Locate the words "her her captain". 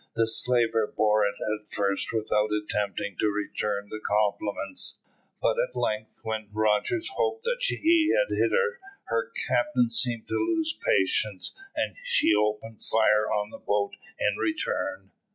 8.51-9.91